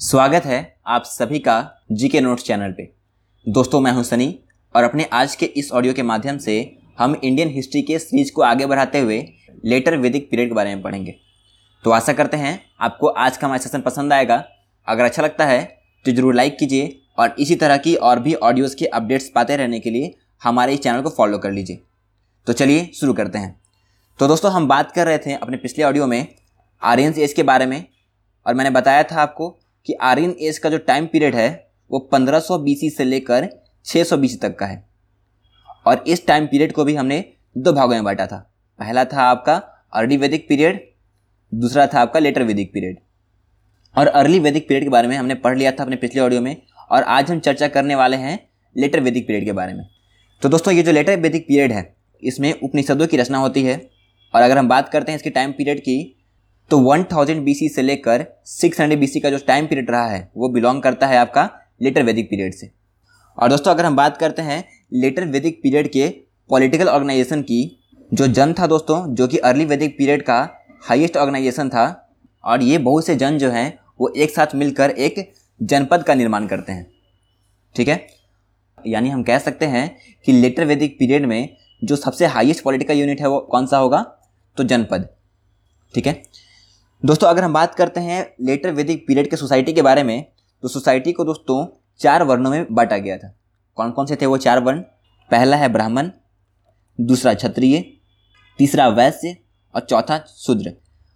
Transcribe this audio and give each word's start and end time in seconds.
स्वागत 0.00 0.44
है 0.44 0.58
आप 0.86 1.04
सभी 1.04 1.38
का 1.38 1.54
जी 1.92 2.08
के 2.08 2.20
नोट्स 2.20 2.44
चैनल 2.44 2.72
पे। 2.72 2.82
दोस्तों, 3.46 3.80
मैं 3.80 3.92
हूँ 3.92 4.02
सनी 4.02 4.38
और 4.74 4.84
अपने 4.84 5.04
आज 5.12 5.34
के 5.36 5.46
इस 5.46 5.70
ऑडियो 5.72 5.94
के 5.94 6.02
माध्यम 6.02 6.38
से 6.38 6.54
हम 6.98 7.14
इंडियन 7.14 7.48
हिस्ट्री 7.48 7.82
के 7.82 7.98
सीरीज़ 7.98 8.32
को 8.32 8.42
आगे 8.42 8.66
बढ़ाते 8.66 9.00
हुए 9.00 9.18
लेटर 9.64 9.96
वैदिक 9.96 10.30
पीरियड 10.30 10.48
के 10.48 10.54
बारे 10.54 10.74
में 10.74 10.82
पढ़ेंगे। 10.82 11.14
तो 11.84 11.90
आशा 11.90 12.12
करते 12.12 12.36
हैं 12.36 12.60
आपको 12.80 13.08
आज 13.08 13.36
का 13.36 13.46
हमारा 13.46 13.62
सेशन 13.62 13.80
पसंद 13.80 14.12
आएगा। 14.12 14.42
अगर 14.88 15.04
अच्छा 15.04 15.22
लगता 15.22 15.46
है 15.46 15.62
तो 16.04 16.12
ज़रूर 16.12 16.34
लाइक 16.34 16.58
कीजिए 16.58 16.98
और 17.18 17.34
इसी 17.38 17.54
तरह 17.56 17.76
की 17.78 17.94
और 17.96 18.20
भी 18.20 18.34
ऑडियोज़ 18.36 18.76
के 18.76 18.86
अपडेट्स 18.86 19.30
पाते 19.34 19.56
रहने 19.56 19.80
के 19.80 19.90
लिए 19.90 20.14
हमारे 20.42 20.74
इस 20.74 20.80
चैनल 20.80 21.02
को 21.02 21.10
फॉलो 21.10 21.38
कर 21.38 21.52
लीजिए। 21.52 21.82
तो 22.46 22.52
चलिए 22.54 22.90
शुरू 22.94 23.12
करते 23.12 23.38
हैं। 23.38 23.54
तो 24.20 24.28
दोस्तों, 24.28 24.52
हम 24.52 24.68
बात 24.68 24.92
कर 24.92 25.06
रहे 25.06 25.18
थे 25.18 25.34
अपने 25.34 25.56
पिछले 25.58 25.84
ऑडियो 25.84 26.06
में 26.06 26.26
आर्यन 26.82 27.14
एज 27.18 27.32
के 27.32 27.42
बारे 27.44 27.66
में 27.66 27.84
और 28.46 28.54
मैंने 28.54 28.70
बताया 28.72 29.02
था 29.04 29.22
आपको 29.22 29.56
कि 29.86 29.92
आर्यन 29.92 30.36
एज 30.40 30.58
का 30.58 30.70
जो 30.70 30.78
टाइम 30.78 31.06
पीरियड 31.06 31.34
है, 31.34 31.70
वो 31.90 31.98
1500 31.98 32.58
बीसी 32.58 32.90
से 32.90 33.04
लेकर 33.04 33.48
600 33.84 34.16
बीसी 34.16 34.36
तक 34.36 34.58
का 34.58 34.66
है। 34.66 34.88
और 35.86 36.04
इस 36.06 36.26
टाइम 36.26 36.46
पीरियड 36.46 36.72
को 36.72 36.84
भी 36.84 36.94
हमने 36.94 37.32
दो 37.58 37.72
भागों 37.72 37.94
में 37.94 38.04
बांटा 38.04 38.26
था। 38.26 38.54
पहला 38.78 39.04
था 39.04 39.22
आपका 39.22 39.54
अर्ली 39.92 40.16
वैदिक 40.16 40.48
पीरियड, 40.48 40.90
दूसरा 41.54 41.86
था 41.86 42.00
आपका 42.00 42.20
लेटर 42.20 42.42
वैदिक 42.42 42.72
पीरियड। 42.72 42.98
और 43.98 44.06
अर्ली 44.06 44.38
वैदिक 44.38 44.68
पीरियड 44.68 44.84
के 44.84 44.90
बारे 44.90 45.08
में 45.08 45.16
हमने 45.16 45.34
पढ़ 45.34 45.58
लिया 45.58 45.72
था 45.72 45.82
अपने 45.82 45.96
पिछले 45.96 46.20
ऑडियो 46.20 46.40
में, 46.40 46.62
और 46.90 47.02
आज 47.02 47.30
हम 47.30 47.40
चर्चा 47.40 47.68
करने 47.68 47.94
वाले 47.94 48.16
हैं 48.16 48.48
लेटर 48.76 49.00
वैदिक 49.00 49.26
पीरियड 49.26 49.44
के 49.44 49.52
बारे 49.52 49.74
में। 49.74 49.86
तो 50.42 50.48
दोस्तों, 50.48 50.74
ये 50.74 50.82
जो 50.82 50.92
लेटर 50.92 51.20
वैदिक 51.20 51.48
पीरियड 51.48 51.72
है, 51.72 51.96
इसमें 52.22 52.60
उपनिषदों 52.60 53.06
की 53.06 53.16
रचना 53.16 53.38
होती 53.38 53.62
है। 53.62 53.90
और 54.34 54.42
अगर 54.42 54.58
हम 54.58 54.68
बात 54.68 54.88
करते 54.88 55.12
हैं 55.12 55.16
इसके 55.16 55.30
टाइम 55.30 55.52
पीरियड 55.52 55.80
की 55.80 56.17
तो 56.70 56.78
1000 56.78 57.40
बीसी 57.40 57.68
से 57.68 57.82
लेकर 57.82 58.26
600 58.46 58.96
बीसी 58.96 59.20
का 59.20 59.30
जो 59.30 59.38
टाइम 59.46 59.66
पीरियड 59.66 59.90
रहा 59.90 60.06
है, 60.06 60.30
वो 60.36 60.48
बिलोंग 60.48 60.82
करता 60.82 61.06
है 61.06 61.16
आपका 61.16 61.50
लेटर 61.82 62.02
वैदिक 62.02 62.30
पीरियड 62.30 62.54
से। 62.54 62.70
और 63.38 63.48
दोस्तों, 63.48 63.70
अगर 63.70 63.84
हम 63.84 63.96
बात 63.96 64.16
करते 64.16 64.42
हैं 64.42 64.68
लेटर 64.92 65.24
वैदिक 65.24 65.60
पीरियड 65.62 65.88
के 65.88 66.08
पॉलिटिकल 66.48 66.88
ऑर्गेनाइजेशन 66.88 67.42
की, 67.42 67.84
जो 68.14 68.26
जन 68.26 68.52
था 68.52 68.66
दोस्तों, 68.66 69.14
जो 69.14 69.28
कि 69.28 69.38
अर्ली 69.38 69.64
वैदिक 69.64 69.98
पीरियड 69.98 70.22
का 70.22 70.50
हाईएस्ट 70.82 71.16
ऑर्गेनाइजेशन 71.16 71.68
था, 71.68 72.14
और 72.44 72.62
ये 72.62 72.78
बहुत 72.78 73.06
से 73.06 73.16
जन 73.16 73.38
जो 73.38 73.50
हैं, 73.50 73.78
वो 74.00 74.08
एक 74.16 74.30
साथ 74.30 74.46
मिलकर 74.54 74.90
एक 74.90 75.32
जनपद 75.62 76.02
का 76.02 76.14
निर्माण 76.14 76.46
करते 76.46 76.72
हैं। 76.72 76.90
ठीक 77.76 77.88
है? 77.88 78.06
यानी 78.86 79.08
हम 79.08 79.22
कह 79.22 79.38
सकते 79.38 79.66
हैं 79.66 79.96
कि 80.24 80.32
लेटर 80.32 80.64
वैदिक 80.64 80.98
पीरियड 80.98 81.26
में 81.26 81.56
जो 81.84 81.96
सबसे 81.96 82.26
हाईएस्ट 82.26 82.64
पॉलिटिकल 82.64 82.94
यूनिट 82.94 83.20
है, 83.20 83.28
वो 83.28 83.40
कौन 83.40 83.66
सा 83.66 83.78
होगा? 83.78 84.02
तो 84.56 84.64
जनपद। 84.64 85.08
ठीक 85.94 86.06
है? 86.06 86.22
दोस्तों, 87.02 87.28
अगर 87.28 87.44
हम 87.44 87.52
बात 87.52 87.74
करते 87.74 88.00
हैं 88.00 88.24
लेटर 88.40 88.70
वैदिक 88.70 89.06
पीरियड 89.06 89.28
के 89.30 89.36
सोसाइटी 89.36 89.72
के 89.72 89.82
बारे 89.82 90.02
में 90.02 90.24
तो 90.62 90.68
सोसाइटी 90.68 91.12
को 91.12 91.24
दोस्तों 91.24 91.66
चार 92.00 92.22
वर्णों 92.22 92.50
में 92.50 92.66
बांटा 92.70 92.96
गया 92.96 93.16
था। 93.18 93.32
कौन 93.78 93.90
कौन 93.90 94.06
से 94.06 94.16
थे 94.16 94.26
वो 94.26 94.36
चार 94.36 94.60
वर्ण? 94.60 94.80
पहला 95.30 95.56
है 95.56 95.68
ब्राह्मण, 95.68 96.10
दूसरा 96.98 97.34
क्षत्रिय, 97.34 97.84
तीसरा 98.58 98.88
वैश्य 98.88 99.36
और 99.74 99.80
चौथा 99.80 100.18
शूद्र। 100.36 100.72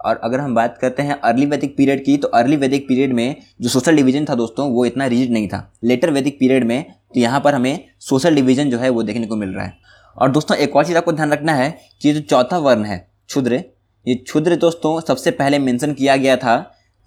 और 0.00 0.20
अगर 0.24 0.40
हम 0.40 0.54
बात 0.54 0.78
करते 0.78 1.02
हैं 1.02 1.20
अर्ली 1.20 1.46
वैदिक 1.46 1.76
पीरियड 1.76 2.04
की 2.04 2.16
तो 2.16 2.28
अर्ली 2.30 2.56
वैदिक 2.56 2.88
पीरियड 2.88 3.12
में 3.12 3.36
जो 3.60 3.68
सोशल 3.68 3.96
डिवीज़न 3.96 4.24
था 4.24 4.34
दोस्तों, 4.34 4.70
वो 4.70 4.86
इतना 4.86 5.06
रिजिड 5.06 5.32
नहीं 5.32 5.48
था। 5.48 5.72
लेटर 5.84 6.10
वैदिक 6.10 6.38
पीरियड 6.40 6.64
में 6.64 6.84
तो 6.84 7.20
यहाँ 7.20 7.40
पर 7.40 7.54
हमें 7.54 7.84
सोशल 8.00 8.34
डिवीज़न 8.34 8.70
जो 8.70 8.78
है 8.78 8.88
वो 8.90 9.02
देखने 9.02 9.26
को 9.26 9.36
मिल 9.36 9.54
रहा 9.54 9.64
है। 9.64 9.76
और 10.16 10.30
दोस्तों, 10.30 10.56
एक 10.56 10.76
और 10.76 10.86
चीज़ 10.86 10.96
आपको 10.96 11.12
ध्यान 11.12 11.32
रखना 11.32 11.54
है 11.54 11.70
कि 12.02 12.12
जो 12.12 12.20
चौथा 12.22 12.58
वर्ण 12.60 12.84
है 12.84 13.06
क्षुद्र 13.26 13.64
ये 14.06 14.14
क्षुद्र 14.14 14.56
दोस्तों, 14.56 15.00
सबसे 15.00 15.30
पहले 15.30 15.58
मेंशन 15.58 15.92
किया 15.92 16.16
गया 16.16 16.36
था 16.36 16.54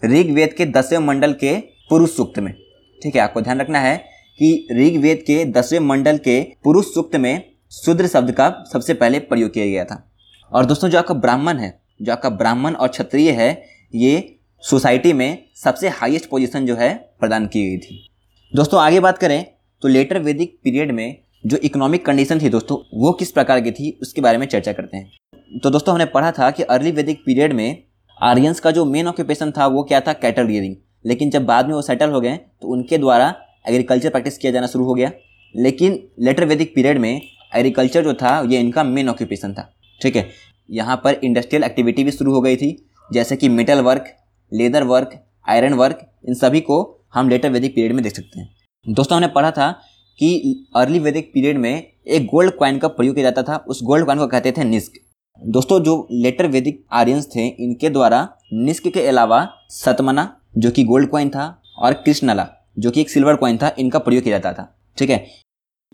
ऋग्वेद 0.04 0.54
के 0.54 0.66
दसवें 0.66 1.00
मंडल 1.00 1.34
के 1.34 1.54
पुरुष 1.90 2.16
सूक्त 2.16 2.40
में। 2.40 2.54
ठीक 3.02 3.16
है, 3.16 3.22
आपको 3.22 3.42
ध्यान 3.42 3.60
रखना 3.62 3.80
है 3.80 3.98
कि 4.40 4.68
ऋग्वेद 4.72 5.18
के 5.18 5.44
दसवें 5.46 5.80
मंडल 5.80 6.18
के 6.18 6.42
पुरुष 6.64 6.86
सूक्त 6.86 7.16
में 7.16 7.44
शूद्र 7.74 8.08
शब्द 8.08 8.32
का 8.32 8.50
सबसे 8.74 8.94
पहले 8.94 9.20
प्रयोग 9.20 9.52
किया 9.54 9.66
गया 9.66 9.84
था। 9.86 10.04
और 10.52 10.66
दोस्तों, 10.66 10.90
जो 10.90 10.98
आपका 10.98 11.14
ब्राह्मण 11.16 11.58
है, 11.58 11.80
जो 12.02 12.12
आपका 12.12 12.30
ब्राह्मण 12.30 12.74
और 12.74 12.88
क्षत्रिय 12.88 13.32
है, 13.32 13.52
ये 13.96 14.40
सोसाइटी 14.64 15.14
में 15.14 15.44
सबसे 15.56 15.90
हाईएस्ट 15.90 16.30
पोजीशन 16.30 16.66
जो 16.66 16.76
है, 16.76 16.94
प्रदान 17.20 17.48
की 17.48 17.68
गई 17.70 17.78
थी। 17.78 18.08
दोस्तों, 18.54 18.80
आगे 18.80 19.00
बात 19.00 19.18
करें 19.18 19.46
तो 19.84 19.88
लेटर 19.88 20.20
वैदिक 20.20 20.58
पीरियड 20.64 20.92
में 20.92 21.18
जो 21.46 21.58
इकोनॉमिक 21.58 22.06
कंडीशन 22.06 22.40
थी 22.42 22.50
दोस्तों, 22.50 22.78
वो 22.94 23.12
किस 23.12 23.32
प्रकार 23.32 23.62
की 23.62 23.72
थी, 23.72 23.98
उसके 24.02 24.22
बारे 24.22 24.38
में 24.38 24.48
चर्चा 24.48 24.74
करते 24.74 24.98
हैं। 24.98 25.12
तो 25.52 25.70
दोस्तों 25.70 25.94
हमने 25.94 26.06
पढ़ा 26.06 26.32
था 26.32 26.50
कि 26.52 26.64
अर्ली 26.64 26.92
वैदिक 26.92 27.22
पीरियड 27.26 27.54
में 27.54 27.84
आर्यंस 28.18 28.60
का 28.60 28.72
जो 28.72 28.84
मेन 28.86 29.08
ऑक्यूपेशन 29.08 29.52
था 29.52 29.68
वो 29.68 29.84
क्या 29.84 30.00
था? 30.02 30.14
कैटल 30.14 30.48
रियरिंग 30.48 30.76
लेकिन 31.06 31.30
जब 31.30 31.46
बाद 31.46 31.68
में 31.68 31.74
वो 31.74 31.82
सेटल 31.82 32.10
हो 32.10 32.20
गए 32.22 32.36
तो 32.36 32.68
उनके 32.68 32.98
द्वारा 32.98 33.34
एग्रीकल्चर 33.68 34.10
प्रैक्टिस 34.10 34.38
किया 34.38 34.52
जाना 34.52 34.68
शुरू 34.68 34.86
हो 34.86 34.94
गया। 34.94 35.12
लेकिन 35.56 36.00
लेटर 36.20 36.46
वैदिक 36.46 36.74
पीरियड 36.76 36.98
में 36.98 37.22
एग्रीकल्चर 37.56 38.04
जो 38.04 38.14
था, 38.14 38.40
ये 38.42 38.60
इनका 38.60 38.84
मेन 38.84 39.10
ऑक्यूपेशन 39.10 39.54
था। 39.54 39.72
ठीक 40.02 40.16
है? 40.16 40.28
यहाँ 40.70 41.02
पर 41.04 41.20
इंडस्ट्रियल 41.24 41.64
एक्टिविटी 41.64 42.04
भी 42.04 42.12
शुरू 42.12 42.34
हो 42.34 42.42
गई 42.42 42.56
थी, 42.56 42.76
जैसे 43.10 43.36
कि 43.36 43.50
metal 43.50 43.82
work 43.82 44.14
leather 44.52 44.84
work 44.84 45.20
iron 45.50 45.74
work 45.74 46.08
इन 46.28 46.34
सभी 46.36 46.62
को 46.62 46.84
हम 47.14 47.30
लेटर 47.30 47.50
वैदिक 47.50 47.76
पीरियड 47.76 47.94
में 47.94 48.04
देख 48.04 48.16
सकते 48.16 48.40
हैं। 48.40 48.50
दोस्तों 48.86 49.18
हमने 49.18 49.28
पढ़ा 49.30 49.52
था 49.52 49.72
कि 50.20 50.68
अर्ली 50.76 51.00
वैदिक 51.00 51.32
पीरियड 51.34 51.58
में 51.58 51.74
एक 52.08 52.26
गोल्ड 52.26 52.52
क्वाइन 52.52 52.78
का 52.78 52.88
प्रयोग 52.90 53.16
किया 53.16 53.24
जाता 53.24 53.44
था। 53.44 53.66
उस 53.68 53.84
गोल्ड 53.84 54.06
क्वाइन 54.06 54.20
को 54.20 54.28
कहते 54.28 54.52
थे 54.52 54.64
निस्क 54.64 55.00
दोस्तों, 55.46 55.84
जो 55.84 56.08
लेटर 56.12 56.48
वैदिक 56.48 56.86
आर्यंस 56.92 57.28
थे, 57.36 57.48
इनके 57.48 57.90
द्वारा 57.90 58.30
निस्क 58.54 58.88
के 58.88 59.08
अलावा 59.08 59.50
सतमना, 59.70 60.42
जो 60.58 60.72
कि 60.72 60.84
गोल्ड 60.84 61.10
कॉइन 61.10 61.30
था, 61.30 61.62
और 61.78 61.94
कृष्णला, 61.94 62.50
जो 62.80 62.92
कि 62.92 63.02
एक 63.02 63.10
सिल्वर 63.10 63.36
कॉइन 63.36 63.58
था, 63.58 63.76
इनका 63.80 64.00
प्रयोग 64.00 64.24
किया 64.24 64.40
जाता 64.40 64.64
था। 64.64 64.78
ठीक 64.98 65.10
है? 65.10 65.28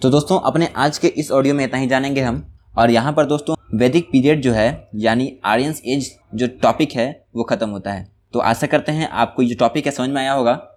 तो 0.02 0.10
दोस्तों, 0.10 0.40
अपने 0.40 0.70
आज 0.76 0.98
के 0.98 1.08
इस 1.08 1.32
ऑडियो 1.32 1.56
में 1.56 1.66
इतना 1.66 1.78
ही 1.78 1.88
जानेंगे 1.88 2.22
हम। 2.22 2.56
और 2.78 2.92
यहाँ 2.92 3.14
पर 3.14 3.26
दोस्तों, 3.26 3.78
वैदिक 3.78 4.10
पीरियड 4.12 4.42
जो 4.42 4.52
है, 4.52 4.90
यानी 4.96 5.40
आर्यंस 5.46 5.82
एज 5.86 6.16
जो 6.36 6.48
टॉपिक 6.48 6.92
है, 6.92 7.26
वो 7.36 7.44
ख़त्म 7.44 7.70
होता 7.70 7.92
है। 7.92 8.12
तो 8.34 8.40
आशा 8.40 8.68
करते 8.68 8.92
हैं, 8.92 9.10
आपको 9.10 9.42
ये 9.42 9.50
जो 9.50 9.56
टॉपिक 9.60 9.86
है, 9.86 9.92
समझ 9.92 10.10
में 10.10 10.22
आया 10.22 10.34
होगा। 10.34 10.70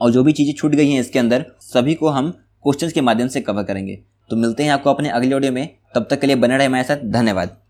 और 0.00 0.10
जो 0.10 0.24
भी 0.24 0.32
चीज़ें 0.32 0.54
छूट 0.54 0.74
गई 0.74 0.90
हैं 0.90 1.00
इसके 1.00 1.18
अंदर, 1.18 1.46
सभी 1.60 1.94
को 1.94 2.08
हम 2.08 2.30
क्वेश्चंस 2.62 2.92
के 2.92 3.00
माध्यम 3.00 3.28
से 3.28 3.40
कवर 3.40 3.62
करेंगे। 3.62 4.02
तो 4.30 4.36
मिलते 4.36 4.62
हैं 4.62 4.70
आपको 4.70 4.90
अपने 4.90 5.08
अगले 5.08 5.34
ऑडियो 5.34 5.52
में। 5.52 5.76
तब 5.94 6.06
तक 6.10 6.20
के 6.20 6.26
लिए 6.26 6.36
बने 6.36 6.56
रहे 6.56 6.66
हमारे 6.66 6.84
साथ। 6.84 6.96
धन्यवाद। 6.96 7.63